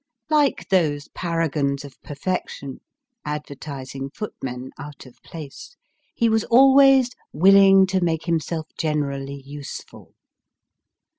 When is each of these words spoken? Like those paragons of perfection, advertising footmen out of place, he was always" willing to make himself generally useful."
Like 0.31 0.67
those 0.69 1.09
paragons 1.09 1.85
of 1.85 2.01
perfection, 2.01 2.79
advertising 3.23 4.09
footmen 4.09 4.71
out 4.79 5.05
of 5.05 5.21
place, 5.21 5.75
he 6.15 6.27
was 6.27 6.43
always" 6.45 7.11
willing 7.33 7.85
to 7.85 8.03
make 8.03 8.25
himself 8.25 8.65
generally 8.79 9.43
useful." 9.45 10.15